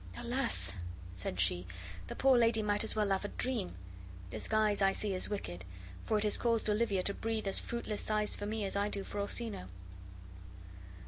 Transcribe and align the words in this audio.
"Alas!" 0.17 0.73
said 1.13 1.39
she, 1.39 1.67
"the 2.07 2.15
poor 2.15 2.35
lady 2.35 2.63
might 2.63 2.83
as 2.83 2.95
well 2.95 3.05
love 3.05 3.23
a 3.23 3.27
dream. 3.27 3.75
Disguise 4.31 4.81
I 4.81 4.93
see 4.93 5.13
is 5.13 5.29
wicked, 5.29 5.63
for 6.05 6.17
it 6.17 6.23
has 6.23 6.39
caused 6.39 6.71
Olivia 6.71 7.03
to 7.03 7.13
breathe 7.13 7.47
as 7.47 7.59
fruitless 7.59 8.01
sighs 8.01 8.33
for 8.33 8.47
me 8.47 8.65
as 8.65 8.75
I 8.75 8.89
do 8.89 9.03
for 9.03 9.19
Orsino." 9.19 9.67